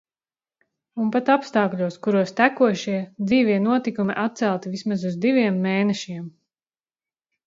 [1.01, 2.95] Un pat apstākļos, kuros tekošie,
[3.27, 6.25] dzīvie notikumi atcelti vismaz uz diviem mēnešiem...